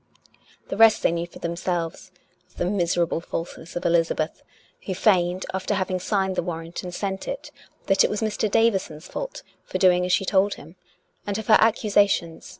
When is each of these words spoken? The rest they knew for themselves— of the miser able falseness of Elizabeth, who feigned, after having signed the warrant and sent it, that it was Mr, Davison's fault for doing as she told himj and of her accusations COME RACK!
The 0.69 0.77
rest 0.77 1.03
they 1.03 1.11
knew 1.11 1.27
for 1.27 1.37
themselves— 1.37 2.11
of 2.49 2.55
the 2.57 2.65
miser 2.65 3.03
able 3.03 3.21
falseness 3.21 3.75
of 3.75 3.85
Elizabeth, 3.85 4.41
who 4.87 4.95
feigned, 4.95 5.45
after 5.53 5.75
having 5.75 5.99
signed 5.99 6.35
the 6.35 6.41
warrant 6.41 6.81
and 6.81 6.91
sent 6.91 7.27
it, 7.27 7.51
that 7.85 8.03
it 8.03 8.09
was 8.09 8.19
Mr, 8.21 8.49
Davison's 8.49 9.07
fault 9.07 9.43
for 9.63 9.77
doing 9.77 10.03
as 10.03 10.11
she 10.11 10.25
told 10.25 10.53
himj 10.53 10.73
and 11.27 11.37
of 11.37 11.45
her 11.45 11.57
accusations 11.59 12.39
COME 12.45 12.47
RACK! 12.47 12.49